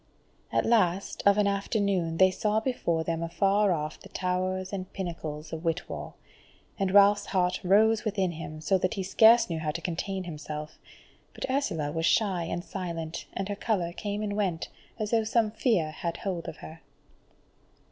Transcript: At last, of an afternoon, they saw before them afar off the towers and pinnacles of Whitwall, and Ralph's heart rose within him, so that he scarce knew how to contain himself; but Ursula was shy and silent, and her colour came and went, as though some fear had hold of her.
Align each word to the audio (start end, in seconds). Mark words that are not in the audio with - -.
At 0.51 0.65
last, 0.65 1.21
of 1.27 1.37
an 1.37 1.45
afternoon, 1.45 2.17
they 2.17 2.31
saw 2.31 2.59
before 2.59 3.03
them 3.03 3.21
afar 3.21 3.71
off 3.71 3.99
the 3.99 4.09
towers 4.09 4.73
and 4.73 4.91
pinnacles 4.93 5.53
of 5.53 5.63
Whitwall, 5.63 6.15
and 6.79 6.89
Ralph's 6.91 7.27
heart 7.27 7.59
rose 7.63 8.03
within 8.03 8.31
him, 8.31 8.61
so 8.61 8.79
that 8.79 8.95
he 8.95 9.03
scarce 9.03 9.47
knew 9.47 9.59
how 9.59 9.69
to 9.69 9.79
contain 9.79 10.23
himself; 10.23 10.79
but 11.35 11.45
Ursula 11.51 11.91
was 11.91 12.07
shy 12.07 12.45
and 12.45 12.63
silent, 12.63 13.27
and 13.33 13.47
her 13.47 13.55
colour 13.55 13.93
came 13.93 14.23
and 14.23 14.35
went, 14.35 14.69
as 14.97 15.11
though 15.11 15.23
some 15.23 15.51
fear 15.51 15.91
had 15.91 16.17
hold 16.17 16.47
of 16.47 16.57
her. 16.65 16.81